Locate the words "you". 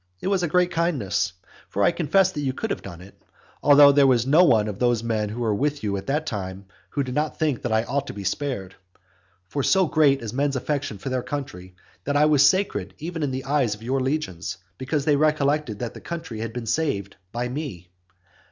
2.41-2.53, 5.83-5.95